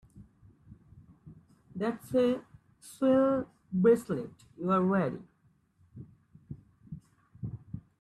That's 1.75 2.15
a 2.15 2.41
swell 2.79 3.47
bracelet 3.71 4.31
you're 4.57 4.83
wearing. 4.83 5.27